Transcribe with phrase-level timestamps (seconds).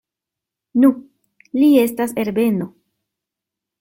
[0.83, 0.89] Nu,
[1.59, 2.69] li estas Herbeno!